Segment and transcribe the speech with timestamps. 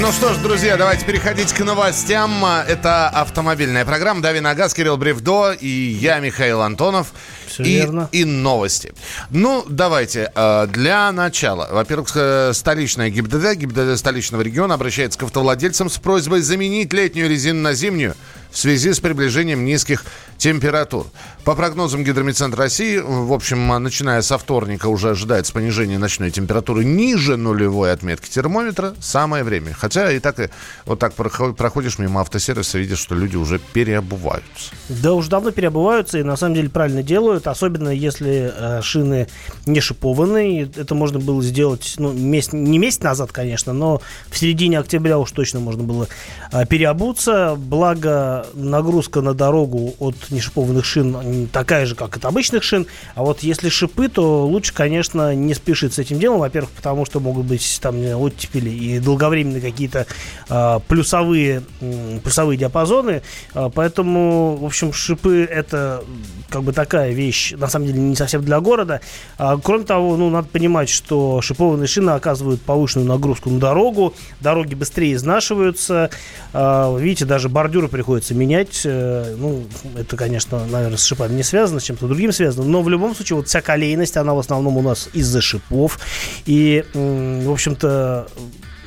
[0.00, 2.44] Ну что ж, друзья, давайте переходить к новостям.
[2.44, 7.08] Это автомобильная программа «Дави на газ», Кирилл Бревдо и я, Михаил Антонов.
[7.46, 8.08] Все и, верно.
[8.10, 8.94] и новости.
[9.30, 10.32] Ну, давайте.
[10.34, 11.68] э, Для начала.
[11.70, 17.60] Во-первых, э, столичная ГИБДД, ГИБДД столичного региона обращается к автовладельцам с просьбой заменить летнюю резину
[17.60, 18.14] на зимнюю
[18.52, 20.04] в связи с приближением низких
[20.36, 21.06] температур.
[21.44, 27.36] По прогнозам Гидромедцентра России, в общем, начиная со вторника уже ожидается понижение ночной температуры ниже
[27.36, 28.94] нулевой отметки термометра.
[29.00, 29.72] Самое время.
[29.72, 30.50] Хотя и так и
[30.84, 34.72] вот так проход- проходишь мимо автосервиса, видишь, что люди уже переобуваются.
[34.88, 39.28] Да уж давно переобуваются и на самом деле правильно делают, особенно если э, шины
[39.66, 40.70] не шипованные.
[40.76, 45.30] Это можно было сделать ну, месяц, не месяц назад, конечно, но в середине октября уж
[45.32, 46.08] точно можно было
[46.52, 47.54] э, переобуться.
[47.56, 52.86] Благо нагрузка на дорогу от нешипованных шин такая же, как от обычных шин.
[53.14, 56.40] А вот если шипы, то лучше, конечно, не спешить с этим делом.
[56.40, 60.06] Во-первых, потому что могут быть там оттепели и долговременные какие-то
[60.48, 63.22] э, плюсовые, м, плюсовые диапазоны.
[63.54, 66.04] Э, поэтому, в общем, шипы это
[66.52, 69.00] как бы такая вещь, на самом деле, не совсем для города.
[69.38, 74.74] А, кроме того, ну, надо понимать, что шипованные шины оказывают повышенную нагрузку на дорогу, дороги
[74.74, 76.10] быстрее изнашиваются.
[76.52, 78.82] А, видите, даже бордюры приходится менять.
[78.84, 79.64] Э, Ну,
[79.96, 82.66] это, конечно, наверное, с шипами не связано, с чем-то другим связано.
[82.66, 85.98] Но в любом случае, вот вся колейность, она в основном у нас из-за шипов.
[86.46, 88.28] И, в общем-то,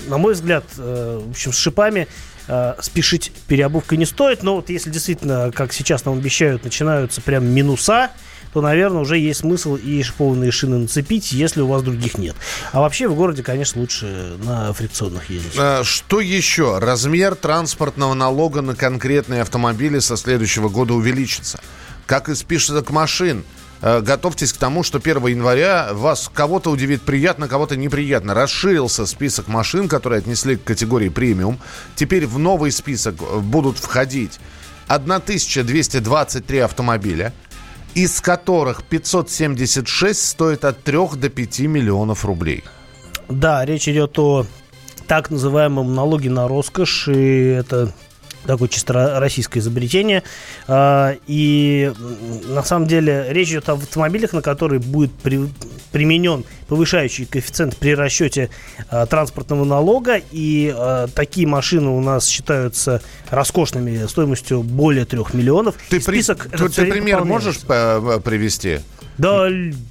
[0.07, 2.07] на мой взгляд, э, в общем, с шипами
[2.47, 4.43] э, спешить переобувкой не стоит.
[4.43, 8.11] Но вот если действительно, как сейчас нам обещают, начинаются прям минуса,
[8.55, 12.37] то, наверное, уже есть смысл и шипованные шины нацепить, если у вас других нет.
[12.71, 15.51] А вообще в городе, конечно, лучше на фрикционных ездить.
[15.57, 16.79] Э, Что еще?
[16.79, 21.59] Размер транспортного налога на конкретные автомобили со следующего года увеличится.
[22.05, 23.43] Как и список машин.
[23.81, 28.33] Э, Готовьтесь к тому, что 1 января вас кого-то удивит приятно, кого-то неприятно.
[28.33, 31.59] Расширился список машин, которые отнесли к категории премиум.
[31.97, 34.39] Теперь в новый список будут входить
[34.87, 37.33] 1223 автомобиля,
[37.95, 42.63] из которых 576 стоит от 3 до 5 миллионов рублей.
[43.29, 44.45] Да, речь идет о
[45.07, 47.93] так называемом налоге на роскошь, и это
[48.45, 50.23] такое чисто ро- российское изобретение.
[50.67, 51.91] А, И
[52.47, 55.49] на самом деле речь идет об автомобилях, на которые будет при-
[55.91, 58.49] применен повышающий коэффициент при расчете
[58.89, 60.19] а, транспортного налога.
[60.31, 65.75] И а, такие машины у нас считаются роскошными стоимостью более трех миллионов.
[65.89, 68.79] Ты, И при- список ты- пример можешь э, привести?
[69.17, 69.47] Да,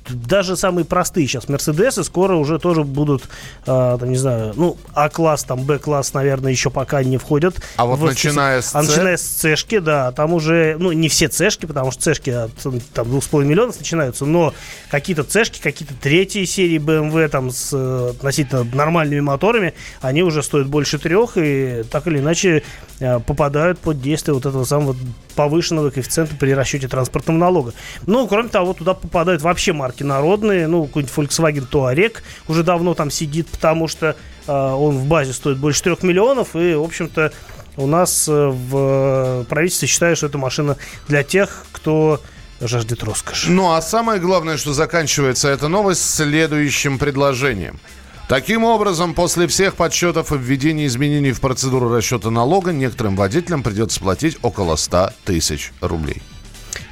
[0.09, 3.25] даже самые простые сейчас Мерседесы скоро уже тоже будут,
[3.67, 7.57] а, там, не знаю, ну, А-класс, там, Б-класс, наверное, еще пока не входят.
[7.77, 11.29] А вот в начиная с А начиная с Цешки, да, там уже, ну, не все
[11.29, 12.53] Цешки, потому что Цешки от
[12.93, 14.53] там, 2,5 миллионов начинаются, но
[14.91, 20.67] какие-то Цешки, какие-то третьи серии BMW, там, с э, относительно нормальными моторами, они уже стоят
[20.67, 22.63] больше трех, и так или иначе
[22.99, 24.97] попадают под действие вот этого самого
[25.35, 27.73] повышенного коэффициента при расчете транспортного налога.
[28.07, 32.19] Ну, кроме того, туда попадают вообще марки народные, ну, какой-нибудь Volkswagen Touareg
[32.49, 34.17] уже давно там сидит, потому что
[34.47, 37.33] э, он в базе стоит больше трех миллионов, и, в общем-то,
[37.77, 40.77] у нас э, в правительстве считают, что это машина
[41.09, 42.21] для тех, кто
[42.61, 43.51] жаждет роскоши.
[43.51, 47.81] Ну, а самое главное, что заканчивается эта новость следующим предложением.
[48.29, 54.01] Таким образом, после всех подсчетов и введения изменений в процедуру расчета налога, некоторым водителям придется
[54.01, 56.23] платить около 100 тысяч рублей.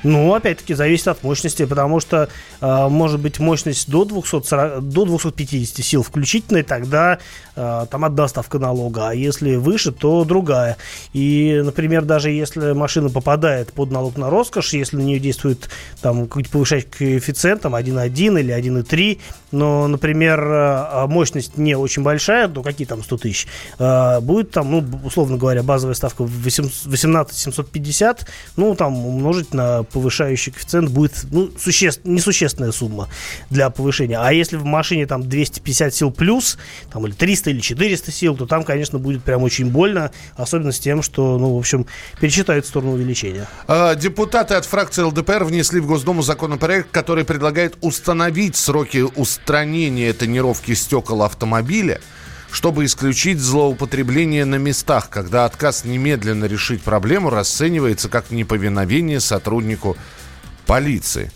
[0.02, 2.28] Ну, опять-таки, зависит от мощности, потому что
[2.60, 7.18] э, может быть мощность до, 240, до 250 сил включительной, тогда
[7.54, 10.76] там одна ставка налога, а если выше, то другая.
[11.12, 15.68] И, например, даже если машина попадает под налог на роскошь, если на нее действует
[16.00, 19.20] там какой-то повышающий коэффициент, там 1,1 или 1,3,
[19.52, 23.46] но, например, э, мощность не очень большая, ну какие там 100 тысяч,
[23.78, 28.26] э, будет там, ну, условно говоря, базовая ставка 18 750,
[28.56, 31.90] ну, там умножить на повышающий коэффициент будет, ну, суще...
[32.04, 33.08] несущественная сумма
[33.50, 34.18] для повышения.
[34.18, 36.58] А если в машине там 250 сил плюс,
[36.90, 40.78] там, или 300 или 400 сил, то там, конечно, будет прям очень больно, особенно с
[40.78, 41.86] тем, что, ну, в общем,
[42.20, 43.46] пересчитают в сторону увеличения.
[43.68, 50.74] А, Депутаты от фракции ЛДПР внесли в Госдуму законопроект, который предлагает установить сроки устранения тонировки
[50.74, 52.00] стекол автомобиля,
[52.50, 59.96] чтобы исключить злоупотребление на местах, когда отказ немедленно решить проблему расценивается как неповиновение сотруднику
[60.66, 61.32] полиции.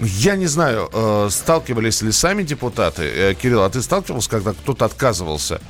[0.00, 3.02] Я не знаю, э, сталкивались ли сами депутаты.
[3.02, 5.60] Э, Кирилл, а ты сталкивался, когда кто-то отказывался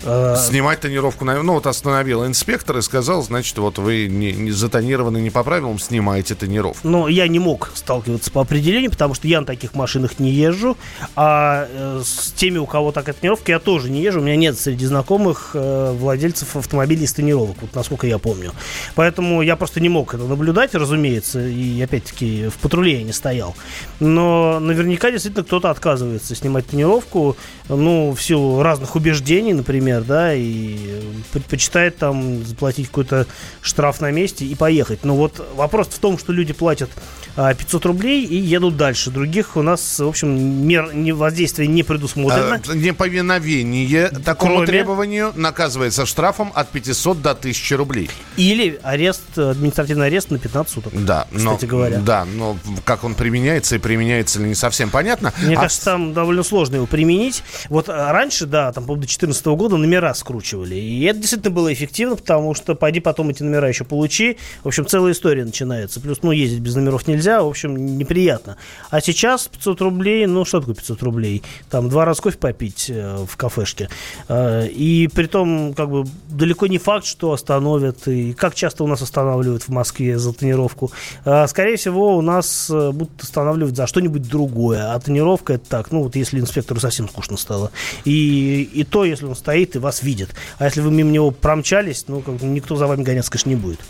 [0.00, 5.30] Снимать тонировку, ну вот остановил инспектор и сказал, значит, вот вы не, не затонированы не
[5.30, 6.88] по правилам, снимаете тонировку.
[6.88, 10.78] Но я не мог сталкиваться по определению, потому что я на таких машинах не езжу,
[11.16, 14.20] а э, с теми, у кого такая тонировка, я тоже не езжу.
[14.20, 18.52] У меня нет среди знакомых э, владельцев автомобилей с тонировок, вот насколько я помню.
[18.94, 23.54] Поэтому я просто не мог это наблюдать, разумеется, и опять-таки в патруле я не стоял.
[23.98, 27.36] Но наверняка действительно кто-то отказывается снимать тонировку,
[27.68, 31.00] ну, в силу разных убеждений, например, да, и
[31.32, 33.26] предпочитает там заплатить какой-то
[33.60, 35.04] штраф на месте и поехать.
[35.04, 36.90] Но вот вопрос в том, что люди платят
[37.36, 39.10] 500 а, рублей и едут дальше.
[39.10, 42.60] Других у нас, в общем, мер воздействия не предусмотрено.
[42.66, 44.66] А, неповиновение такому Кроме...
[44.66, 48.10] требованию наказывается штрафом от 500 до 1000 рублей.
[48.36, 50.92] Или арест, административный арест на 15 суток.
[51.04, 51.98] Да, кстати но, говоря.
[51.98, 55.32] Да, но как он применяется и применяется ли не совсем понятно.
[55.42, 55.62] Мне а...
[55.62, 57.42] кажется, там довольно сложно его применить.
[57.68, 60.74] Вот а, раньше, да, там, по-моему, до 2014 года номера скручивали.
[60.76, 64.36] И это действительно было эффективно, потому что пойди потом эти номера еще получи.
[64.62, 66.00] В общем, целая история начинается.
[66.00, 68.56] Плюс, ну, ездить без номеров нельзя в общем, неприятно.
[68.90, 71.42] А сейчас 500 рублей, ну, что такое 500 рублей?
[71.70, 73.88] Там два раза кофе попить э, в кафешке.
[74.28, 78.06] Э, и при том, как бы, далеко не факт, что остановят.
[78.08, 80.90] И как часто у нас останавливают в Москве за тонировку?
[81.24, 84.92] Э, скорее всего, у нас э, будут останавливать за что-нибудь другое.
[84.92, 87.70] А тонировка это так, ну, вот если инспектору совсем скучно стало.
[88.04, 90.30] И, и то, если он стоит и вас видит.
[90.58, 93.80] А если вы мимо него промчались, ну, как, никто за вами гоняться, конечно, не будет.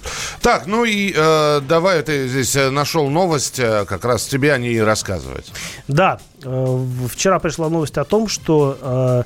[0.42, 4.58] Так, ну и э, давай ты здесь э, нашел новость, э, как раз тебе о
[4.58, 5.52] ней рассказывать.
[5.88, 9.22] Да, э, вчера пришла новость о том, что э,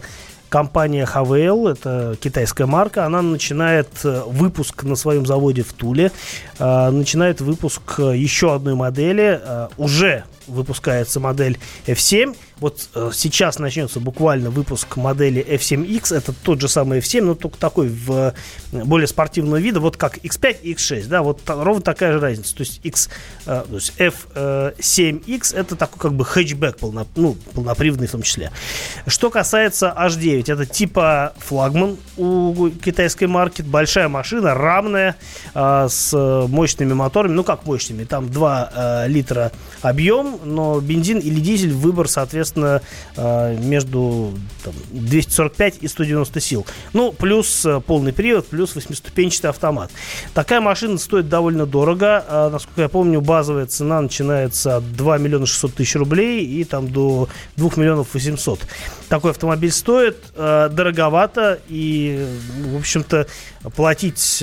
[0.49, 6.12] компания HVL, это китайская марка, она начинает выпуск на своем заводе в Туле,
[6.61, 9.41] начинает выпуск еще одной модели,
[9.77, 16.15] уже выпускается модель F7, вот э, сейчас начнется буквально выпуск модели F7X.
[16.15, 18.35] Это тот же самый F7, но только такой в
[18.73, 21.09] э, более спортивного вида, вот как X5 и X6.
[21.09, 22.55] Да, вот ровно такая же разница.
[22.55, 23.11] То есть, X,
[23.47, 28.53] э, то есть F7X это такой как бы хэтчбэк, полно, ну, полноприводный в том числе.
[29.06, 33.62] Что касается H9, это типа флагман у китайской марки.
[33.62, 35.17] Большая машина, рамная,
[35.55, 36.12] с
[36.49, 37.33] мощными моторами.
[37.33, 38.05] Ну, как мощными?
[38.05, 39.53] Там 2 литра
[39.83, 42.82] объем, но бензин или дизель, выбор, соответственно, соответственно,
[43.17, 46.67] э, между там, 245 и 190 сил.
[46.93, 49.91] Ну, плюс э, полный привод, плюс восьмиступенчатый автомат.
[50.35, 52.25] Такая машина стоит довольно дорого.
[52.29, 56.88] А, насколько я помню, базовая цена начинается от 2 миллиона 600 тысяч рублей и там
[56.91, 58.61] до 2 миллионов 800.
[59.08, 62.26] Такой автомобиль стоит э, дороговато и,
[62.73, 63.26] в общем-то,
[63.75, 64.43] платить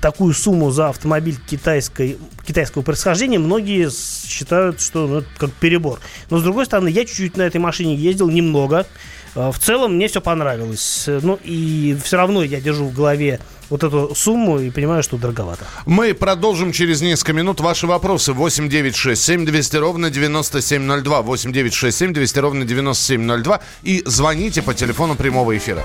[0.00, 6.00] такую сумму за автомобиль китайской, китайского происхождения, многие считают, что ну, это как перебор.
[6.30, 8.86] Но, с другой стороны, я чуть-чуть на этой машине ездил, немного.
[9.34, 11.04] А, в целом, мне все понравилось.
[11.06, 15.64] Ну, и все равно я держу в голове вот эту сумму и понимаю, что дороговато.
[15.86, 18.32] Мы продолжим через несколько минут ваши вопросы.
[18.32, 21.22] 8 9 6 7 200 ровно 9702.
[21.22, 23.60] 8 9 6 7 200 ровно 9702.
[23.82, 25.84] И звоните по телефону прямого эфира.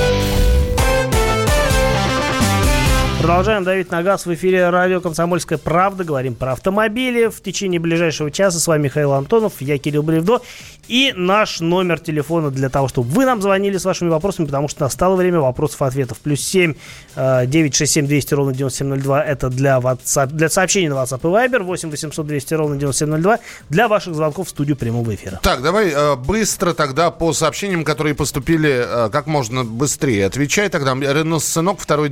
[3.21, 6.03] Продолжаем давить на газ в эфире радио «Комсомольская правда».
[6.03, 7.27] Говорим про автомобили.
[7.27, 10.41] В течение ближайшего часа с вами Михаил Антонов, я Кирилл Бревдо.
[10.87, 14.81] И наш номер телефона для того, чтобы вы нам звонили с вашими вопросами, потому что
[14.81, 16.17] настало время вопросов-ответов.
[16.19, 16.73] Плюс 7
[17.15, 19.23] 967 200 ровно 9702.
[19.23, 21.61] Это для, WhatsApp, для сообщений на WhatsApp и Viber.
[21.61, 23.39] 8 800 200 ровно 9702.
[23.69, 25.39] Для ваших звонков в студию прямого эфира.
[25.43, 30.25] Так, давай э, быстро тогда по сообщениям, которые поступили э, как можно быстрее.
[30.25, 30.95] Отвечай тогда.
[30.95, 32.11] Рено Сценок, второй,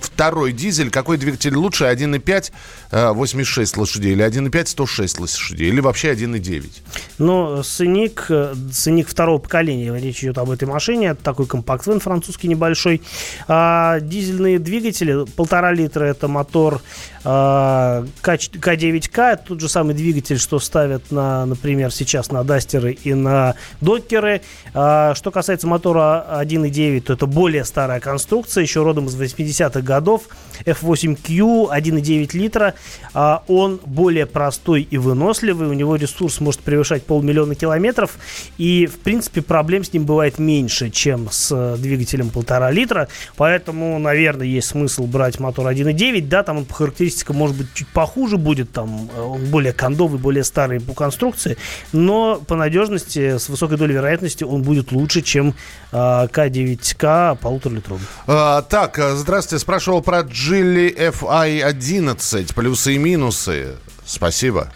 [0.00, 0.90] второй дизель.
[0.90, 1.84] Какой двигатель лучше?
[1.84, 2.52] 1,5
[2.90, 5.68] э, 86 лошадей или 1,5 106 лошадей?
[5.68, 6.70] Или вообще 1,9?
[7.18, 9.94] Ну, Сценик, э, Сценик второго поколения.
[9.94, 11.08] Речь идет об этой машине.
[11.08, 13.02] Это такой компакт-вен французский небольшой.
[13.46, 16.82] А, дизельные двигатели, полтора литра это мотор
[17.24, 23.14] а, К9К, это тот же самый двигатель, что ставят, на, например, сейчас на Дастеры и
[23.14, 24.42] на Докеры.
[24.74, 30.22] А, что касается мотора 1.9, то это более старая конструкция, еще родом из 80-х годов.
[30.64, 32.74] F8Q 1.9 литра.
[33.14, 38.18] А, он более простой и выносливый, у него ресурс может превышать полмиллиона километров,
[38.58, 44.46] и, в принципе, проблем с ним бывает меньше, чем с двигателем полтора литра, поэтому, наверное,
[44.46, 48.72] есть смысл брать мотор 1.9, да, там он по характеристикам может быть чуть похуже будет,
[48.72, 51.56] там он более кондовый, более старый по конструкции,
[51.92, 55.54] но по надежности, с высокой долей вероятности он будет лучше, чем
[55.92, 58.04] э, К9К полуторалитровый.
[58.26, 63.76] А, так, здравствуйте, спрашивал про Geely FI11, плюсы и минусы.
[64.04, 64.72] Спасибо.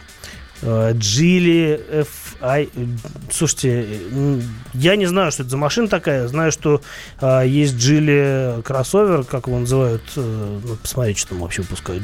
[0.62, 2.06] Geely
[2.42, 2.98] FI...
[3.30, 4.00] Слушайте,
[4.74, 6.26] я не знаю, что это за машина такая.
[6.28, 6.80] Знаю, что
[7.20, 10.02] а, есть Geely кроссовер, как его называют.
[10.16, 12.02] Э, ну, посмотрите, что там вообще выпускают.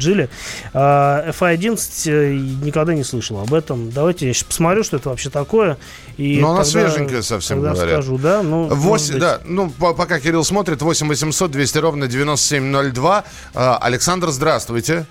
[0.72, 3.90] А, FI11 э, никогда не слышал об этом.
[3.90, 5.76] Давайте я сейчас посмотрю, что это вообще такое.
[6.16, 7.92] И Но она тогда, свеженькая совсем тогда говоря.
[7.92, 8.42] скажу, да?
[8.42, 13.24] Ну, 8, да, ну, по- пока Кирилл смотрит, 8 800 200 ровно 9702.
[13.54, 15.06] А, Александр, здравствуйте.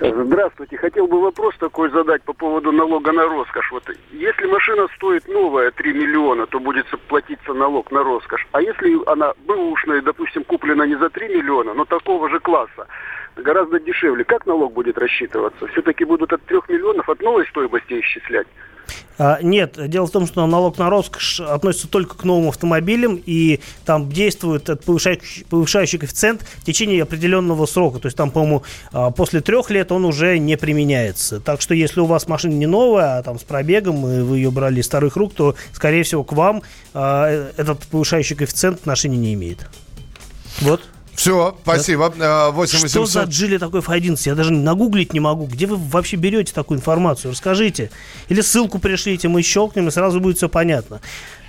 [0.00, 0.76] Здравствуйте.
[0.76, 3.70] Хотел бы вопрос такой задать по поводу налога на роскошь.
[3.70, 8.46] Вот если машина стоит новая 3 миллиона, то будет платиться налог на роскошь.
[8.52, 12.88] А если она бэушная, допустим, куплена не за 3 миллиона, но такого же класса,
[13.36, 15.66] гораздо дешевле, как налог будет рассчитываться?
[15.68, 18.48] Все-таки будут от 3 миллионов от новой стоимости исчислять?
[19.16, 23.60] А, нет, дело в том, что налог на роскошь относится только к новым автомобилям, и
[23.84, 28.00] там действует этот повышающий, повышающий коэффициент в течение определенного срока.
[28.00, 28.62] То есть там, по-моему,
[28.92, 31.40] а, после трех лет он уже не применяется.
[31.40, 34.50] Так что если у вас машина не новая, а там с пробегом, и вы ее
[34.50, 36.62] брали из старых рук, то, скорее всего, к вам
[36.92, 39.66] а, этот повышающий коэффициент отношения не имеет.
[40.60, 40.80] Вот.
[41.14, 42.12] Все, спасибо.
[42.18, 43.28] А, 8 Что за 800.
[43.28, 44.18] Джили такой F11?
[44.26, 45.46] Я даже нагуглить не могу.
[45.46, 47.30] Где вы вообще берете такую информацию?
[47.32, 47.90] Расскажите.
[48.28, 51.00] Или ссылку пришлите, мы щелкнем, и сразу будет все понятно.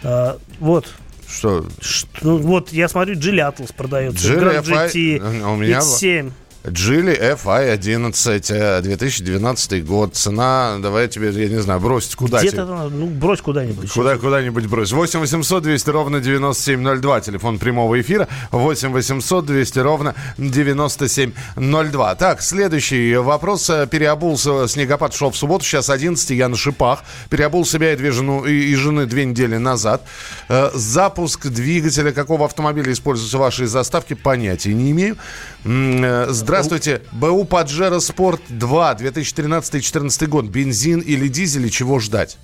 [0.03, 0.87] А, вот.
[1.27, 1.65] Что?
[1.81, 4.27] Ш- Ну, вот, я смотрю, Джили Atlas продается.
[4.27, 6.31] У меня X7.
[6.67, 10.15] Geely FI11, э, 2012 год.
[10.15, 13.91] Цена, давай я тебе, я не знаю, бросить куда Где-то, ну, брось куда-нибудь.
[13.91, 14.91] Куда, куда-нибудь брось.
[14.91, 17.21] 8 800 200 ровно 9702.
[17.21, 18.27] Телефон прямого эфира.
[18.51, 22.15] 8 800 200 ровно 9702.
[22.15, 23.69] Так, следующий вопрос.
[23.69, 27.03] Э, Переобулся, снегопад шел в субботу, сейчас 11 я на шипах.
[27.29, 30.01] Переобул себя и две жену, и, и жены две недели назад.
[30.49, 35.17] Э, Запуск двигателя какого автомобиля используется в вашей заставке, понятия не имею.
[35.63, 37.01] Э, Здравствуйте.
[37.11, 40.45] БУ Паджеро Спорт 2, 2013-2014 год.
[40.45, 42.37] Бензин или дизель, и чего ждать?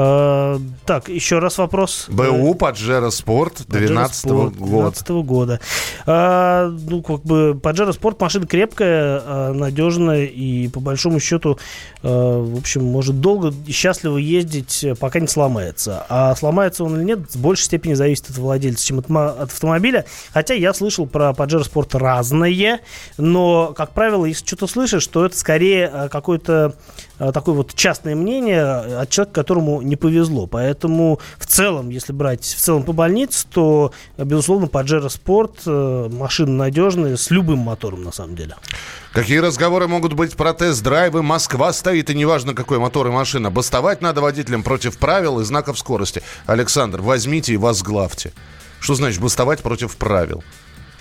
[0.00, 2.06] Э, так, еще раз вопрос.
[2.08, 4.66] БУ Паджеро Спорт 2012 Sport года.
[4.66, 5.60] 12 года.
[6.06, 11.58] А, ну, как бы, Pajero Sport машина крепкая, а, надежная и, по большому счету,
[12.04, 16.06] а, в общем, может долго и счастливо ездить, э, пока не сломается.
[16.08, 20.04] А сломается он или нет, в большей степени зависит от владельца, чем от, от автомобиля.
[20.32, 22.80] Хотя я слышал про Pajero Sport разное,
[23.16, 26.76] но, как правило, если что-то слышишь, то это скорее а, какое-то
[27.18, 30.46] а, такое вот частное мнение от человека, которому не повезло.
[30.46, 36.52] Поэтому в целом, если брать в целом по больнице, то, безусловно, Pajero Sport э, машина
[36.52, 38.56] надежная с любым мотором, на самом деле.
[39.12, 41.22] Какие разговоры могут быть про тест-драйвы?
[41.22, 43.50] Москва стоит, и неважно, какой мотор и машина.
[43.50, 46.22] Бастовать надо водителям против правил и знаков скорости.
[46.46, 48.32] Александр, возьмите и возглавьте.
[48.80, 50.44] Что значит бастовать против правил?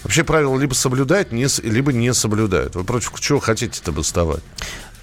[0.04, 2.76] Вообще правила либо соблюдают, либо не соблюдают.
[2.76, 4.44] Вы против чего хотите-то бастовать?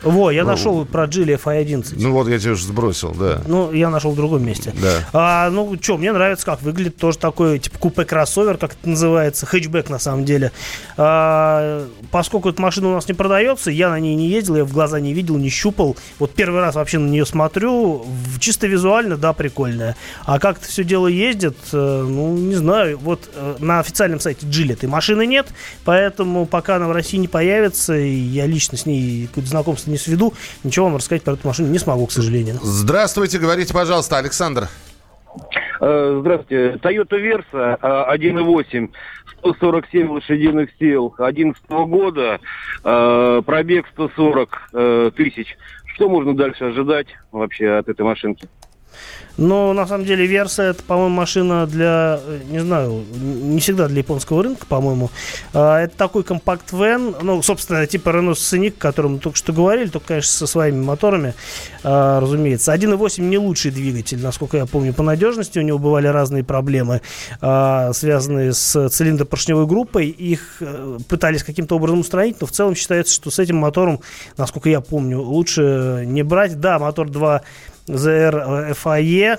[0.05, 1.95] Во, я нашел про Geely FI11.
[1.97, 3.41] Ну вот я тебе уже сбросил, да.
[3.47, 4.73] Ну, я нашел в другом месте.
[4.81, 5.09] Да.
[5.13, 6.97] А, ну, что, мне нравится, как выглядит.
[6.97, 9.47] Тоже такой, типа, купе-кроссовер, как это называется.
[9.47, 10.53] Хэтчбэк, на самом деле.
[10.97, 14.73] А, поскольку эта машина у нас не продается, я на ней не ездил, я в
[14.73, 15.97] глаза не видел, не щупал.
[16.19, 18.07] Вот первый раз вообще на нее смотрю.
[18.41, 19.97] Чисто визуально, да, прикольная.
[20.25, 22.99] А как это все дело ездит, э, ну, не знаю.
[22.99, 25.49] Вот э, на официальном сайте Geely этой машины нет,
[25.85, 30.35] поэтому пока она в России не появится, я лично с ней какое-то знакомство не сведу,
[30.65, 32.59] ничего вам рассказать про эту машину не смогу, к сожалению.
[32.63, 34.69] Здравствуйте, говорите, пожалуйста, Александр.
[35.81, 36.79] Э, Здравствуйте.
[36.83, 38.91] Toyota Versa э, 1.8,
[39.39, 42.41] 147 лошадиных сил, 2011 года,
[42.85, 45.57] э, пробег 140 э, тысяч.
[45.95, 48.49] Что можно дальше ожидать вообще от этой машинки?
[49.37, 53.99] Но на самом деле Верса это, по-моему, машина для, э, не знаю, не всегда для
[53.99, 55.11] японского рынка, по-моему.
[55.53, 59.89] А, Это такой компакт-вен, ну, собственно, типа Renault Scenic, о котором мы только что говорили,
[59.89, 61.35] только, конечно, со своими моторами,
[61.83, 62.73] а, разумеется.
[62.73, 65.59] 1.8 не лучший двигатель, насколько я помню, по надежности.
[65.59, 67.01] У него бывали разные проблемы,
[67.41, 70.09] а, связанные с цилиндропоршневой группой.
[70.09, 74.01] Их э, пытались каким-то образом устранить, но в целом считается, что с этим мотором,
[74.37, 76.61] насколько я помню, лучше не брать.
[76.61, 77.43] Да, мотор 2
[77.87, 79.39] ZR FAE,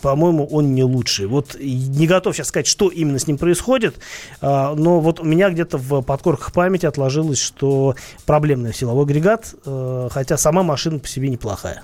[0.00, 1.26] по-моему, он не лучший.
[1.26, 3.96] Вот не готов сейчас сказать, что именно с ним происходит,
[4.40, 7.94] а, но вот у меня где-то в подкорках памяти отложилось, что
[8.26, 11.82] проблемный силовой агрегат, э, хотя сама машина по себе неплохая.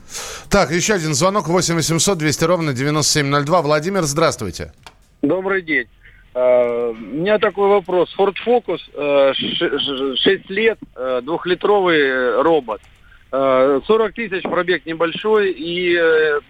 [0.49, 3.63] Так, еще один звонок 8 800 200 ровно 9702.
[3.63, 4.73] Владимир, здравствуйте.
[5.23, 5.87] Добрый день.
[6.35, 8.15] Э, У меня такой вопрос.
[8.19, 8.79] Ford Focus,
[10.17, 12.81] 6 лет, э, двухлитровый э, робот.
[13.39, 16.41] Э, 40 тысяч пробег небольшой, и э,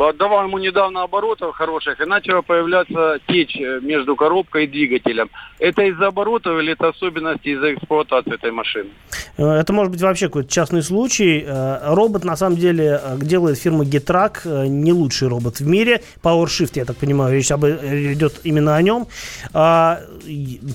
[0.00, 5.30] отдавал ему недавно оборотов хороших, и начала появляться течь э, между коробкой и двигателем.
[5.58, 8.90] Это из-за оборотов или это особенности из-за эксплуатации этой машины?
[9.36, 11.44] Э, Это может быть вообще какой-то частный случай.
[11.46, 16.02] Э, Робот, на самом деле, делает фирма Getrack, не лучший робот в мире.
[16.22, 19.06] PowerShift, я так понимаю, речь об, идет именно о нем.
[19.52, 20.00] А,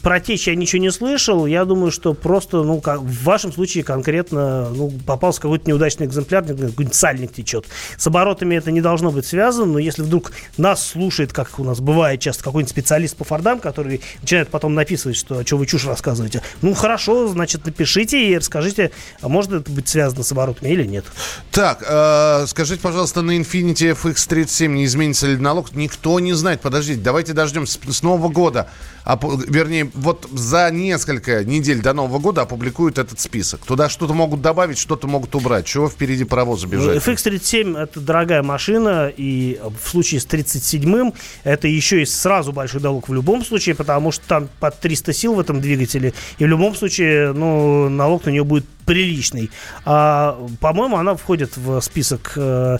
[0.04, 1.46] Про течь я ничего не слышал.
[1.46, 6.44] Я думаю, что просто, ну, как- в вашем случае конкретно ну, попался какой-то неудачный экземпляр,
[6.44, 7.66] какой-нибудь сальник течет.
[7.98, 11.80] С оборотами это не должно быть связано, но если вдруг нас слушает, как у нас
[11.80, 16.42] бывает часто, какой-нибудь специалист по фордам, который начинает потом написывать, что что вы чушь рассказываете,
[16.62, 21.06] ну, хорошо, значит, напишите и расскажите, а может это быть связано с оборотами или нет.
[21.52, 25.74] Так, э, скажите, пожалуйста, на Infiniti FX37 не изменится ли налог?
[25.74, 26.62] Никто не знает.
[26.62, 28.70] Подождите, давайте дождемся с Нового года.
[29.06, 33.62] Вернее, вот за несколько недель до Нового года опубликуют этот список.
[33.66, 35.66] Туда что-то могут добавить, что-то могут убрать.
[35.66, 36.98] Чего впереди паровоза Ну, бежать?
[37.06, 43.08] FX37 это дорогая машина, и в случае с 37-м это еще и сразу большой налог
[43.08, 46.76] в любом случае, потому что там под 300 сил в этом двигателе, и в любом
[46.76, 49.50] случае, ну, налог на нее будет приличный.
[49.84, 52.78] А, по-моему, она входит в список э,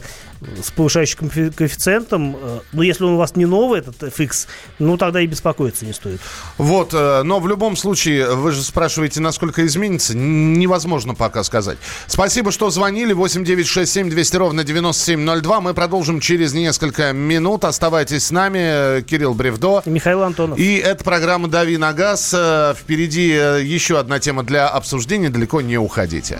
[0.64, 2.36] с повышающим коэффи- коэффициентом.
[2.36, 4.48] Э, Но если он у вас не новый, этот FX,
[4.80, 6.20] ну, тогда и беспокоиться не стоит.
[6.58, 10.16] Вот, э, но в любом случае, вы же спрашиваете, насколько изменится.
[10.16, 11.78] Невозможно пока сказать.
[12.08, 13.14] Спасибо, что звонили.
[13.14, 15.62] 8967 200 ровно 9702.
[15.62, 17.66] Мы продолжим через несколько минут.
[17.66, 18.60] Оставайтесь с нами.
[18.62, 19.82] Э, Кирилл Бревдо.
[19.86, 20.58] Михаил Антонов.
[20.60, 22.34] И это программа «Дави на газ».
[22.78, 25.30] Впереди еще одна тема для обсуждения.
[25.30, 26.40] Далеко не уходите.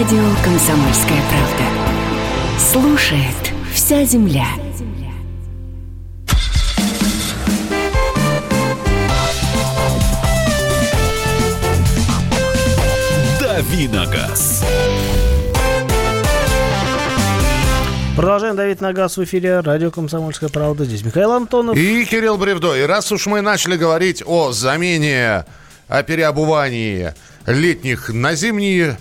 [0.00, 2.58] Радио «Комсомольская правда».
[2.58, 4.46] Слушает вся земля.
[13.38, 14.64] Давиногаз.
[18.16, 19.60] Продолжаем давить на газ в эфире.
[19.60, 20.86] Радио «Комсомольская правда».
[20.86, 21.76] Здесь Михаил Антонов.
[21.76, 22.74] И Кирилл Бревдо.
[22.74, 25.44] И раз уж мы начали говорить о замене,
[25.88, 27.12] о переобувании
[27.46, 28.98] летних на зимние,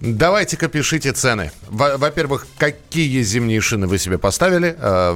[0.00, 1.50] Давайте-ка пишите цены.
[1.68, 4.76] Во- Во-первых, какие зимние шины вы себе поставили?
[4.78, 5.14] Э,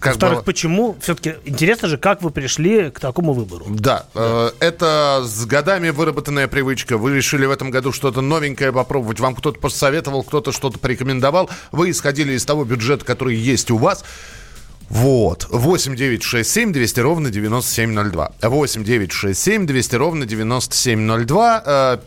[0.00, 0.96] Как Во-вторых, бы- почему?
[1.00, 3.64] Все-таки интересно же, как вы пришли к такому выбору.
[3.70, 6.98] Да, э, это с годами выработанная привычка.
[6.98, 9.18] Вы решили в этом году что-то новенькое попробовать.
[9.18, 11.48] Вам кто-то посоветовал, кто-то что-то порекомендовал.
[11.72, 14.04] Вы исходили из того бюджета, который есть у вас.
[14.88, 15.46] Вот.
[15.50, 18.32] 8 9 6 7 200 ровно 9702.
[18.42, 21.62] 8 9 6 7 200 ровно 9702.
[21.66, 21.98] Э,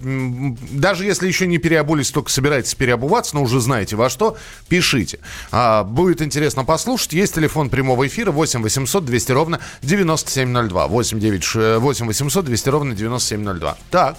[0.72, 4.36] Даже если еще не переобулись, только собираетесь переобуваться, но уже знаете во что,
[4.68, 5.20] пишите.
[5.52, 7.14] А, Будет интересно послушать.
[7.14, 10.88] Есть телефон прямого эфира 8 800 200 ровно 9702.
[10.88, 13.78] 8 9 ш- 8 800 200 ровно 9702.
[13.92, 14.18] Так,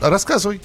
[0.00, 0.60] рассказывай.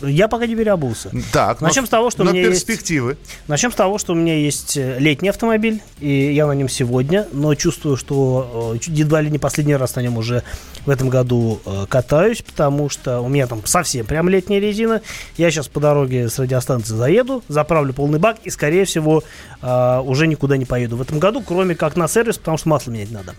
[0.00, 1.10] Я пока не переобулся.
[1.32, 3.18] Так, но- Начнем с того, что но у меня есть- перспективы.
[3.48, 7.26] Начнем с того, что у меня есть э, летний автомобиль, и я на нем сегодня,
[7.32, 10.42] но чувствую, что э, едва ли не последний раз на нем уже
[10.86, 15.02] в этом году э, катаюсь, потому что у меня там совсем прям летняя резина.
[15.36, 19.22] Я сейчас по дороге с радиостанции заеду, заправлю полный бак и, скорее всего,
[19.60, 23.10] уже никуда не поеду в этом году, кроме как на сервис, потому что масло менять
[23.10, 23.34] надо.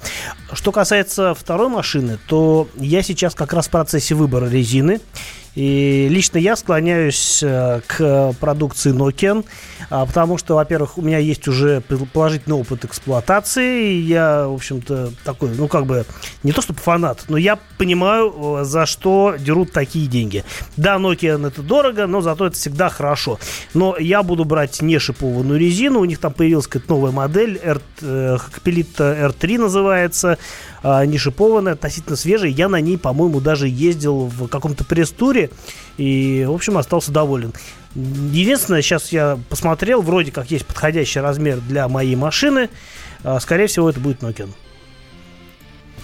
[0.53, 4.99] Что касается второй машины, то я сейчас как раз в процессе выбора резины.
[5.55, 9.45] И лично я склоняюсь э, к продукции Nokian,
[9.89, 13.93] а, потому что, во-первых, у меня есть уже пол- положительный опыт эксплуатации.
[13.93, 16.05] и Я, в общем-то, такой, ну, как бы,
[16.43, 20.43] не то чтобы фанат, но я понимаю, э, за что дерут такие деньги.
[20.77, 23.39] Да, Nokian это дорого, но зато это всегда хорошо.
[23.73, 25.99] Но я буду брать не шипованную резину.
[25.99, 30.37] У них там появилась какая-то новая модель, R, э, Hakkapeliitta R3 называется,
[30.83, 32.51] а, не шипованная, относительно свежая.
[32.51, 35.38] Я на ней, по-моему, даже ездил в каком-то пресс-туре
[35.97, 37.53] и, в общем, остался доволен.
[37.95, 42.69] Единственное, сейчас я посмотрел, вроде как есть подходящий размер для моей машины.
[43.23, 44.49] А, Скорее всего, это будет Nokian.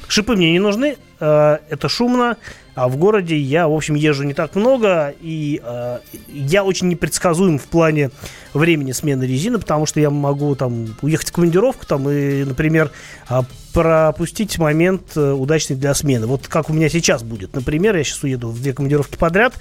[0.08, 2.38] Шипы мне не нужны, э, это шумно,
[2.76, 7.58] а в городе я, в общем, езжу не так много, и э, я очень непредсказуем
[7.58, 8.12] в плане
[8.54, 12.92] времени смены резины, потому что я могу там уехать в командировку там и, например,
[13.28, 13.46] а,
[13.76, 16.28] пропустить момент э, удачный для смены.
[16.28, 17.54] Вот как у меня сейчас будет.
[17.56, 19.54] Например, я сейчас уеду в две командировки подряд,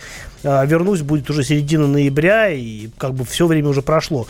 [0.44, 4.28] а, вернусь, будет уже середина ноября, и как бы все время уже прошло.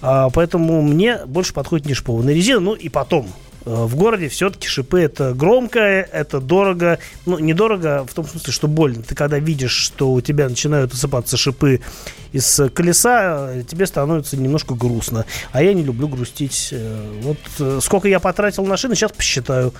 [0.00, 3.26] А, Поэтому мне больше подходит не шипованная резина, ну и потом,
[3.64, 6.98] в городе все-таки шипы это громко, это дорого.
[7.26, 9.02] Ну, недорого в том смысле, что больно.
[9.02, 11.80] Ты когда видишь, что у тебя начинают осыпаться шипы
[12.34, 15.24] из колеса, э, тебе становится немножко грустно.
[15.52, 16.70] А я не люблю грустить.
[16.72, 19.72] Э, Вот э, сколько я потратил на шины, сейчас посчитаю.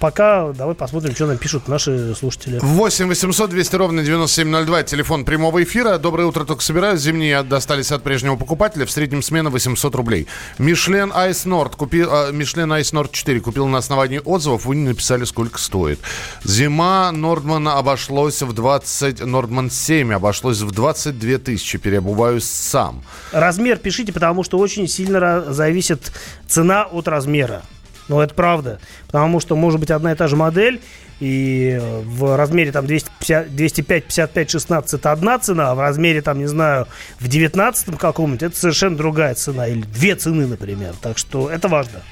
[0.00, 2.58] Пока давай посмотрим, что нам пишут наши слушатели.
[2.62, 4.84] 8 800 200 ровно 9702.
[4.84, 5.98] Телефон прямого эфира.
[5.98, 7.00] Доброе утро, только собираюсь.
[7.00, 8.86] Зимние достались от прежнего покупателя.
[8.86, 10.28] В среднем смена 800 рублей.
[10.58, 12.10] Мишлен Айс Норд купил...
[12.32, 14.66] Мишлен Айс Норд 4 купил на основании отзывов.
[14.66, 15.98] Вы не написали, сколько стоит.
[16.44, 19.24] Зима Нордмана обошлось в 20...
[19.24, 21.78] Нордман 7 обошлось в 22 тысячи.
[21.78, 23.02] Переобуваюсь сам.
[23.32, 26.12] Размер пишите, потому что очень сильно зависит
[26.46, 27.62] цена от размера.
[28.08, 28.80] Ну, это правда.
[29.06, 30.80] Потому что может быть одна и та же модель,
[31.20, 36.22] и э, в размере там 250, 205, 55, 16 это одна цена, а в размере
[36.22, 36.86] там, не знаю,
[37.20, 39.66] в 19 каком-нибудь это совершенно другая цена.
[39.68, 40.94] Или две цены, например.
[41.00, 42.02] Так что это важно.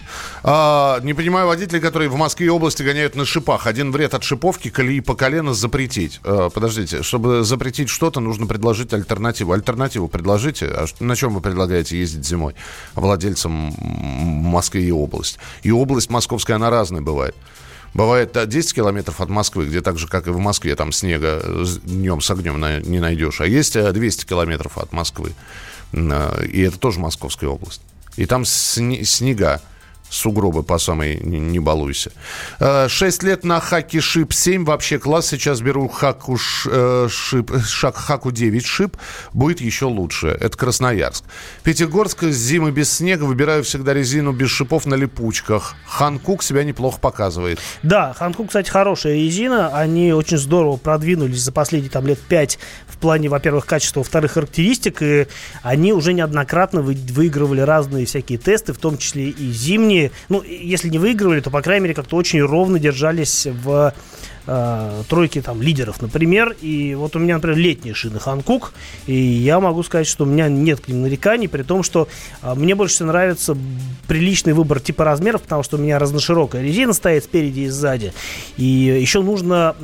[0.43, 3.67] А, не понимаю водителей, которые в Москве и области гоняют на шипах.
[3.67, 6.21] Один вред от шиповки, колеи по колено запретить.
[6.25, 9.53] А, подождите, чтобы запретить что-то, нужно предложить альтернативу.
[9.53, 10.67] Альтернативу предложите.
[10.67, 12.55] А на чем вы предлагаете ездить зимой
[12.95, 15.39] владельцам Москвы и области?
[15.63, 17.35] И область московская, она разная бывает.
[17.95, 21.41] Бывает а, 10 километров от Москвы, где так же, как и в Москве, там снега
[21.43, 23.41] э, с- днем с огнем не найдешь.
[23.41, 25.33] А есть а, 200 километров от Москвы.
[25.93, 27.83] А, И это тоже Московская область.
[28.17, 29.61] И там снега
[30.11, 32.11] сугробы по самой не, не балуйся.
[32.59, 35.29] Э, Шесть лет на хаке шип 7, вообще класс.
[35.29, 38.97] Сейчас беру хаку э, шип, шаг хаку 9 шип,
[39.33, 40.29] будет еще лучше.
[40.29, 41.25] Это Красноярск.
[41.63, 45.75] Пятигорск, зимы без снега, выбираю всегда резину без шипов на липучках.
[45.87, 47.61] Ханкук себя неплохо показывает.
[47.83, 49.69] Да, Ханкук, кстати, хорошая резина.
[49.77, 55.03] Они очень здорово продвинулись за последние там лет пять в плане, во-первых, качества, во-вторых, характеристик.
[55.03, 55.27] И
[55.63, 60.00] они уже неоднократно вы- выигрывали разные всякие тесты, в том числе и зимние.
[60.29, 63.95] Ну, если не выигрывали, то, по крайней мере, как-то очень ровно держались в
[64.47, 66.57] э, тройке там лидеров, например.
[66.61, 68.73] И вот у меня, например, летние шины Ханкук.
[69.07, 72.09] И я могу сказать, что у меня нет к ним нареканий, при том, что
[72.43, 73.57] а, мне больше всего нравится
[74.09, 78.13] приличный выбор типа размеров, потому что у меня разноширокая резина стоит спереди и сзади.
[78.57, 79.77] И еще нужно,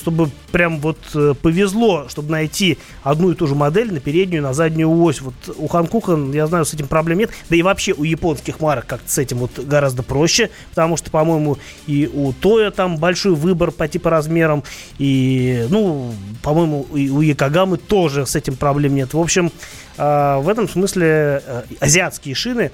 [0.00, 4.52] чтобы прям вот э, повезло, чтобы найти одну и ту же модель на переднюю, на
[4.52, 5.20] заднюю ось.
[5.20, 7.30] Вот у Ханкука, я знаю, с этим проблем нет.
[7.50, 11.58] Да и вообще у японских марок как-то с этим вот гораздо проще, потому что, по-моему,
[11.86, 14.62] и у Тоя там большой выбор по типу по размерам.
[14.98, 16.12] И, ну,
[16.42, 19.14] по-моему, и у Якогамы тоже с этим проблем нет.
[19.14, 19.50] В общем,
[19.96, 22.70] э, в этом смысле э, азиатские шины,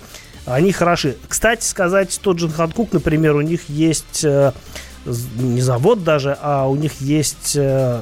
[0.47, 1.17] они хороши.
[1.29, 4.53] Кстати сказать, тот же Ханкук, например, у них есть э,
[5.05, 8.01] не завод даже, а у них есть э,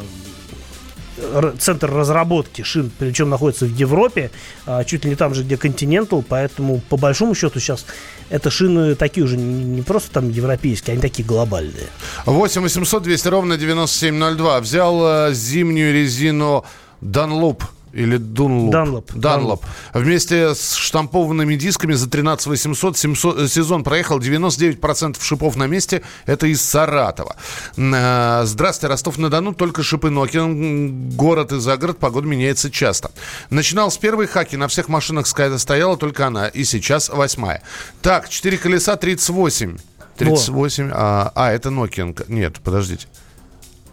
[1.59, 4.31] центр разработки шин, причем находится в Европе,
[4.67, 7.87] а, чуть ли не там же, где Continental, поэтому по большому счету сейчас
[8.31, 11.89] это шины такие уже не, просто там европейские, они такие глобальные.
[12.27, 14.61] 8 800 200 ровно 9702.
[14.61, 16.65] Взял э, зимнюю резину
[17.03, 17.63] Dunlop
[17.97, 18.71] или Dunlop.
[18.71, 19.07] Dunlop.
[19.15, 19.61] Dunlop.
[19.95, 26.03] Вместе с штампованными дисками за 13 800 700, э, сезон проехал 99% шипов на месте.
[26.27, 27.37] Это из Саратова.
[27.77, 29.55] Э, Здравствуйте, Ростов-на-Дону.
[29.55, 30.09] Только шипы.
[30.09, 31.99] М, Город и загород.
[31.99, 33.11] Погода меняется часто.
[33.51, 34.57] Начинал с первой хаки.
[34.57, 36.49] На всех машинах стояла только она.
[36.49, 37.63] И сейчас восьмая.
[38.03, 39.79] Так, 4 колеса 38.
[40.17, 40.91] 38.
[40.93, 42.25] А, а, это Nokia.
[42.29, 43.07] Нет, подождите.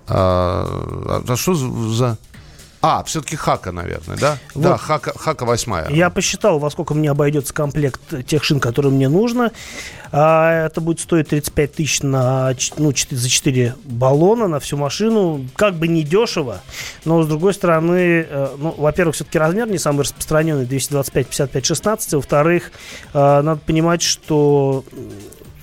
[0.08, 2.18] А, а что за...
[2.86, 4.38] А, все-таки Хака, наверное, да?
[4.56, 4.82] Да, Вот.
[4.82, 5.90] Хака, Хака восьмая.
[5.90, 9.54] Я посчитал, во сколько мне обойдется комплект тех шин, которые мне нужно.
[10.12, 15.48] А, это будет стоить 35 тысяч на, ну, чет- за 4 баллона на всю машину.
[15.56, 16.60] Как бы не дешево,
[17.06, 22.14] но с другой стороны, э, ну, во-первых, все-таки размер не самый распространенный, 225, 55, 16.
[22.16, 22.72] Во-вторых,
[23.14, 24.84] э, надо понимать, что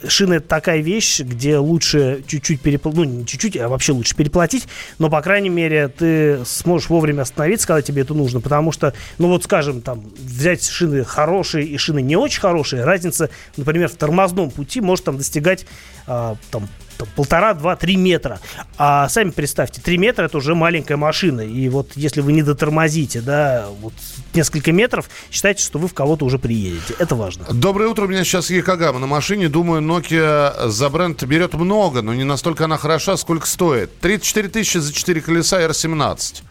[0.07, 4.69] шина это такая вещь, где лучше чуть-чуть переплатить, ну не чуть-чуть, а вообще лучше переплатить,
[4.99, 9.29] но, по крайней мере, ты сможешь вовремя остановиться, когда тебе это нужно, потому что, ну
[9.29, 14.51] вот, скажем, там, взять шины хорошие и шины не очень хорошие, разница, например, в тормозном
[14.51, 15.67] пути может там достигать
[16.07, 16.69] а, там,
[17.01, 18.41] там, полтора, два, три метра.
[18.77, 21.41] А сами представьте, три метра это уже маленькая машина.
[21.41, 23.95] И вот если вы не дотормозите, да, вот
[24.35, 26.95] несколько метров, считайте, что вы в кого-то уже приедете.
[26.99, 27.47] Это важно.
[27.51, 29.49] Доброе утро, у меня сейчас Якогама на машине.
[29.49, 33.99] Думаю, Nokia за бренд берет много, но не настолько она хороша, сколько стоит.
[34.01, 36.43] 34 тысячи за 4 колеса R17.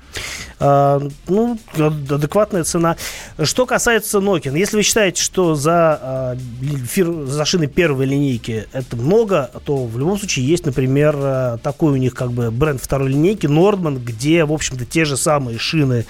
[0.59, 2.97] А, ну, ад- адекватная цена.
[3.41, 6.37] Что касается Nokia, если вы считаете, что за, а,
[7.25, 11.95] за шины первой линейки это много, то в любом случае есть, например, а, такой у
[11.95, 16.05] них как бы бренд второй линейки Nordman, где, в общем-то, те же самые шины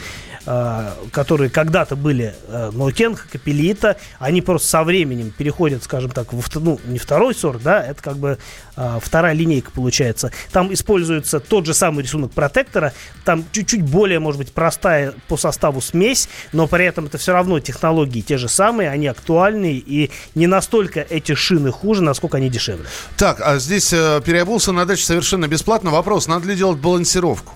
[1.12, 6.80] которые когда-то были а, Nokia, Капелита, они просто со временем переходят, скажем так, вто- ну,
[6.86, 8.40] не второй сорт, да, это как бы
[8.76, 10.32] а, вторая линейка получается.
[10.52, 12.94] Там используется тот же самый рисунок протектора,
[13.26, 17.60] там чуть-чуть более, может быть, простая по составу смесь, но при этом это все равно
[17.60, 22.86] технологии те же самые, они актуальны, и не настолько эти шины хуже, насколько они дешевле.
[23.18, 25.92] Так, а здесь э, переобулся на даче совершенно бесплатно.
[25.92, 27.54] Вопрос, надо ли делать балансировку?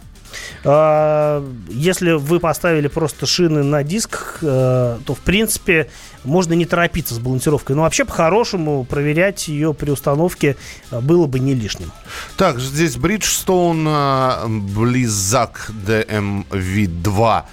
[0.63, 5.89] А, Если вы поставили просто шины на диск, э, то, в принципе,
[6.23, 7.75] можно не торопиться с балансировкой.
[7.75, 10.55] Но вообще, по-хорошему, проверять ее при установке
[10.91, 11.91] э, было бы не лишним.
[12.37, 17.43] Так, здесь Bridgestone Blizzak DMV2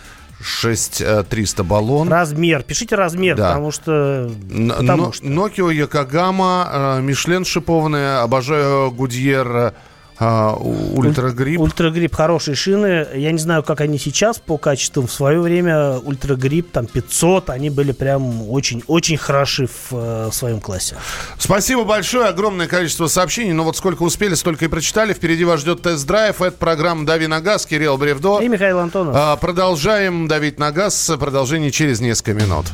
[0.43, 2.09] 6300 баллон.
[2.09, 2.63] Размер.
[2.63, 3.49] Пишите размер, Да.
[3.49, 4.31] потому что...
[4.79, 5.27] Потому Но- что.
[5.27, 9.75] Nokia, Yokohama, э, Michelin шипованная, обожаю Goodyear,
[10.21, 11.61] UltraGrip.
[11.61, 13.07] UltraGrip хорошие шины.
[13.15, 15.07] Я не знаю, как они сейчас по качествам.
[15.07, 20.97] В свое время UltraGrip там 500, они были прям очень-очень хороши в э, своем классе.
[21.39, 23.53] Спасибо большое, огромное количество сообщений.
[23.53, 25.15] Но вот сколько успели, столько и прочитали.
[25.15, 26.43] Впереди вас ждет тест-драйв.
[26.43, 28.41] Это программа «Дави на газ», Кирилл Бревдо.
[28.41, 29.15] И Михаил Антонов.
[29.17, 31.11] А, Продолжаем давить на газ.
[31.19, 32.67] Продолжение через несколько минут.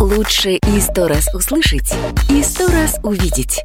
[0.00, 1.92] Лучше и сто раз услышать,
[2.30, 3.64] и сто раз увидеть.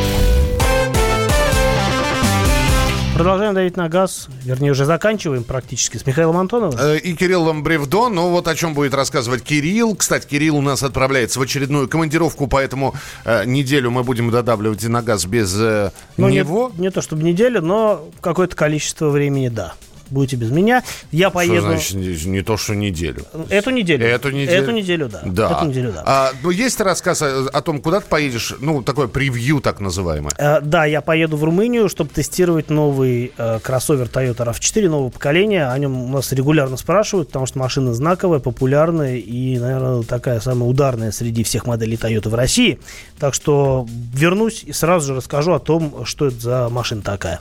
[3.15, 4.27] Продолжаем давить на газ.
[4.43, 6.77] Вернее, уже заканчиваем практически с Михаилом Антоновым.
[6.79, 8.07] Э, И Кириллом Бревдо.
[8.09, 9.95] Ну вот о чем будет рассказывать Кирилл.
[9.95, 12.95] Кстати, Кирилл у нас отправляется в очередную командировку, поэтому
[13.25, 16.71] э, неделю мы будем додавливать на газ без э, Ну, не- него.
[16.77, 19.73] Не, то чтобы неделю, но какое-то количество времени, да.
[20.11, 20.83] Будете без меня.
[21.11, 21.61] Я Что поеду...
[21.61, 23.25] значит не, не то, что неделю?
[23.49, 24.05] Эту неделю.
[24.05, 24.61] Эту неделю?
[24.63, 25.21] Эту неделю, да.
[25.25, 25.57] Да.
[25.57, 26.03] Эту неделю, да.
[26.05, 28.53] А, ну, есть рассказ о, о том, куда ты поедешь?
[28.59, 30.33] Ну, такое превью, так называемое.
[30.37, 35.67] Э, Да, я поеду в Румынию, чтобы тестировать новый э, кроссовер Toyota RAV4 нового поколения.
[35.71, 40.69] О нем у нас регулярно спрашивают, потому что машина знаковая, популярная и, наверное, такая самая
[40.69, 42.79] ударная среди всех моделей Toyota в России.
[43.17, 47.39] Так что вернусь и сразу же расскажу о том, что это за машина такая.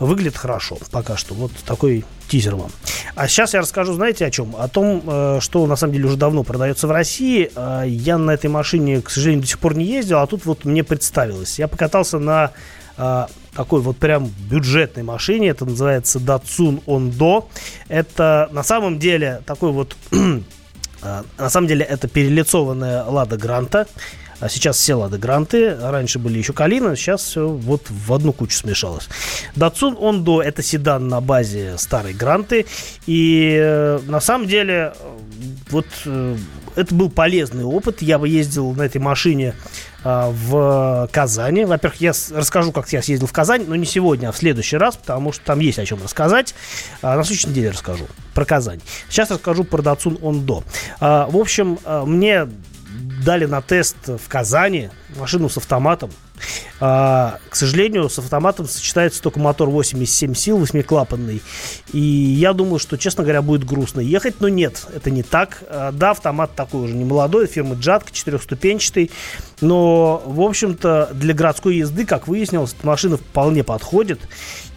[0.00, 1.34] Выглядит хорошо пока что.
[1.34, 2.70] Вот такой тизер вам.
[3.14, 4.54] А сейчас я расскажу, знаете, о чем?
[4.56, 7.50] О том, э, что на самом деле уже давно продается в России.
[7.54, 10.64] Э, Я на этой машине, к сожалению, до сих пор не ездил, а тут вот
[10.64, 11.58] мне представилось.
[11.58, 12.52] Я покатался на
[12.96, 15.48] э, такой вот прям бюджетной машине.
[15.48, 17.46] Это называется Datsun Ondo.
[17.88, 19.96] Это на самом деле такой вот...
[21.00, 23.86] На самом деле это перелицованная Лада Гранта.
[24.40, 28.56] А сейчас все Лада Гранты, раньше были еще Калина, сейчас все вот в одну кучу
[28.56, 29.08] смешалось.
[29.56, 32.66] Datsun Ondo это седан на базе старой Гранты.
[33.06, 35.16] И э, на самом деле э,
[35.70, 36.36] вот э,
[36.76, 38.02] это был полезный опыт.
[38.02, 39.54] Я бы ездил на этой машине
[40.04, 41.64] а, в Казани.
[41.64, 44.96] Во-первых, я расскажу, как я съездил в Казань, но не сегодня, а в следующий раз,
[44.96, 46.54] потому что там есть о чем рассказать.
[47.02, 48.80] А, на следующей неделе расскажу про Казань.
[49.08, 50.62] Сейчас расскажу про Ondo.
[51.00, 52.46] А, в общем, а, мне
[53.24, 56.10] дали на тест в Казани машину с автоматом.
[56.80, 61.42] А, к сожалению, с автоматом сочетается только мотор 87 сил, восьмиклапанный.
[61.92, 65.62] И я думаю, что, честно говоря, будет грустно ехать, но нет, это не так.
[65.68, 69.10] А, да, автомат такой уже не молодой, фирмы Джатка, четырехступенчатый.
[69.60, 74.20] Но, в общем-то, для городской езды, как выяснилось, машина вполне подходит.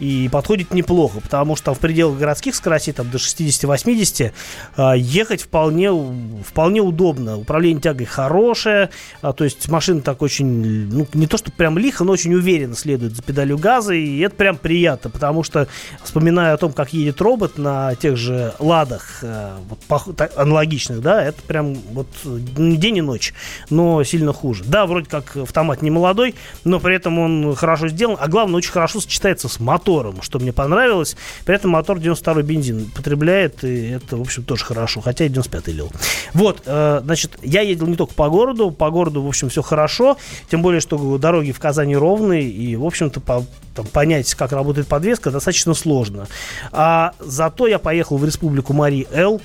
[0.02, 4.32] И подходит неплохо, потому что в пределах городских скоростей, там до 60-80,
[4.76, 5.92] а, ехать вполне,
[6.44, 7.38] вполне удобно.
[7.38, 8.90] Управление тягой хорошее,
[9.20, 12.74] а, то есть машина так очень, ну, не то что прям лихо, но очень уверенно
[12.74, 15.68] следует за педалью газа, и это прям приятно, потому что,
[16.02, 19.52] вспоминая о том, как едет робот на тех же ладах, э,
[19.88, 23.34] вот, аналогичных, да, это прям вот день и ночь,
[23.70, 24.64] но сильно хуже.
[24.72, 28.72] Да, вроде как автомат не молодой, но при этом он хорошо сделан, а главное, очень
[28.72, 31.14] хорошо сочетается с мотором, что мне понравилось.
[31.44, 35.68] При этом мотор 92 бензин потребляет, и это, в общем, тоже хорошо, хотя и 95
[35.68, 35.92] лил.
[36.32, 40.16] Вот, э, значит, я ездил не только по городу, по городу, в общем, все хорошо,
[40.50, 44.88] тем более, что дороги в Казани ровные, и, в общем-то, по- там, понять, как работает
[44.88, 46.28] подвеска, достаточно сложно.
[46.72, 49.42] А зато я поехал в республику Мари Эл,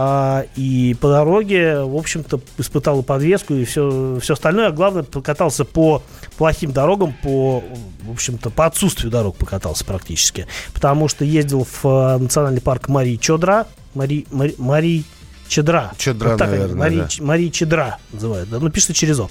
[0.00, 4.68] а, и по дороге, в общем-то, испытал подвеску и все, все остальное.
[4.68, 6.04] А главное, покатался по
[6.36, 7.64] плохим дорогам, по,
[8.02, 10.46] в общем-то, по отсутствию дорог покатался практически.
[10.72, 13.66] Потому что ездил в э, национальный парк Мари Чодра.
[13.94, 15.04] Мари, Мари, Мари
[15.48, 15.92] Чедра.
[15.98, 17.08] Чедра, Вот так они, наверное, Мари, да.
[17.08, 19.28] Ч- Мари Чедра называют, да, ну пишется через О.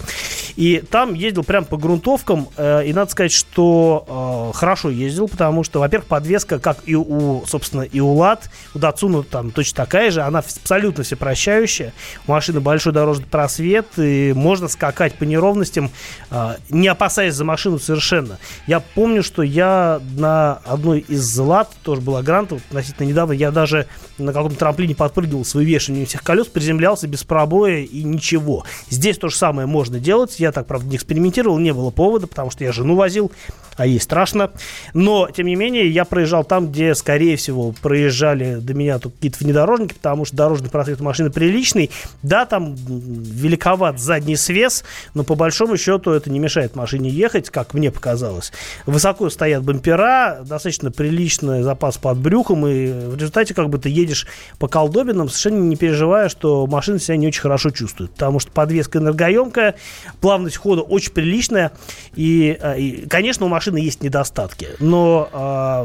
[0.55, 5.63] И там ездил прям по грунтовкам, э, и надо сказать, что э, хорошо ездил, потому
[5.63, 10.09] что, во-первых, подвеска, как и у, собственно, и у Лад, у Датсуна там точно такая
[10.11, 11.93] же, она абсолютно всепрощающая,
[12.27, 15.91] у машины большой дорожный просвет, и можно скакать по неровностям,
[16.31, 18.39] э, не опасаясь за машину совершенно.
[18.65, 23.51] Я помню, что я на одной из Лад, тоже была Гранта, вот относительно недавно, я
[23.51, 23.85] даже
[24.17, 28.65] на каком-то трамплине подпрыгивал с вывешиванием всех колес, приземлялся без пробоя и ничего.
[28.89, 30.39] Здесь то же самое можно делать.
[30.39, 33.31] Я так, правда, не экспериментировал, не было повода, потому что я жену возил,
[33.77, 34.51] а ей страшно.
[34.93, 39.37] Но, тем не менее, я проезжал там, где, скорее всего, проезжали до меня тут какие-то
[39.39, 41.91] внедорожники, потому что дорожный просвет машины приличный.
[42.23, 47.73] Да, там великоват задний свес, но по большому счету это не мешает машине ехать, как
[47.73, 48.51] мне показалось.
[48.85, 54.27] Высоко стоят бампера, достаточно приличный запас под брюхом, и в результате как бы ты едешь
[54.57, 58.99] по колдобинам, совершенно не переживая, что машина себя не очень хорошо чувствует, потому что подвеска
[58.99, 59.75] энергоемкая,
[60.21, 61.71] плавность хода очень приличная,
[62.15, 65.29] и, э, и, конечно, у машины есть недостатки, но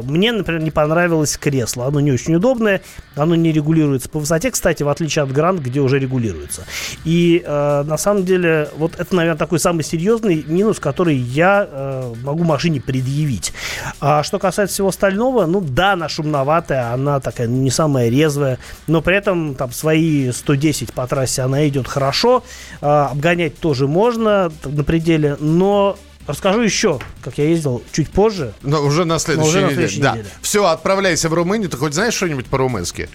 [0.05, 2.81] э, мне, например, не понравилось кресло, оно не очень удобное,
[3.15, 6.63] оно не регулируется по высоте, кстати, в отличие от Гранд, где уже регулируется.
[7.05, 12.13] И э, на самом деле, вот это, наверное, такой самый серьезный минус, который я э,
[12.23, 13.53] могу машине предъявить.
[13.99, 19.01] А что касается всего остального, ну да, она шумноватая, она такая не самая резвая, но
[19.01, 20.02] при этом там свои
[20.33, 22.43] 110 по трассе она идет хорошо,
[22.81, 28.53] а, обгонять тоже можно на пределе, но расскажу еще, как я ездил чуть позже.
[28.61, 29.75] Но уже на следующей уже на неделе.
[29.75, 30.11] следующей да.
[30.13, 30.29] неделе.
[30.41, 31.69] Все, отправляйся в Румынию.
[31.69, 33.09] Ты хоть знаешь что-нибудь по-румынски?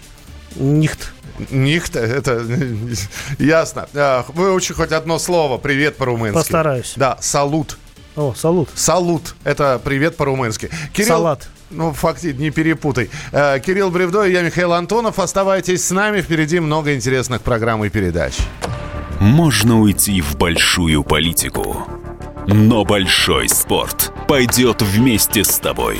[0.55, 1.11] Нихт.
[1.51, 2.43] Нихт, это
[3.39, 3.87] ясно.
[3.93, 5.57] А, Выучи хоть одно слово.
[5.57, 6.37] Привет по-румынски.
[6.37, 6.93] Постараюсь.
[6.95, 7.77] Да, салут.
[8.15, 8.69] О, салут.
[8.75, 9.35] Салут.
[9.43, 10.69] Это привет по-румынски.
[10.97, 11.47] Салат.
[11.71, 13.09] Ну, фактически, не перепутай.
[13.31, 15.19] Э, Кирилл Бревдо и я, Михаил Антонов.
[15.19, 16.21] Оставайтесь с нами.
[16.21, 18.33] Впереди много интересных программ и передач.
[19.19, 21.85] Можно уйти в большую политику,
[22.47, 25.99] но большой спорт пойдет вместе с тобой.